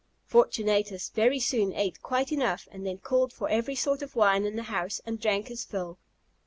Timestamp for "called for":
2.97-3.47